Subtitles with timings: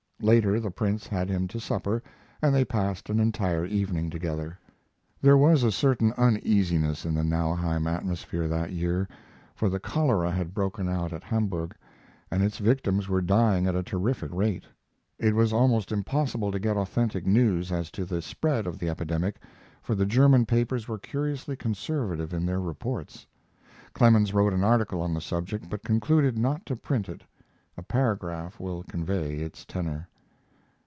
[0.23, 2.03] Later the Prince had him to supper
[2.43, 4.59] and they passed an entire evening together.
[5.19, 9.07] There was a certain uneasiness in the Nauheim atmosphere that year,
[9.55, 11.73] for the cholera had broken out at Hamburg,
[12.29, 14.65] and its victims were dying at a terrific rate.
[15.17, 19.37] It was almost impossible to get authentic news as to the spread of the epidemic,
[19.81, 23.25] for the German papers were curiously conservative in their reports.
[23.93, 27.23] Clemens wrote an article on the subject but concluded not to print it.
[27.75, 30.07] A paragraph will convey its tenor.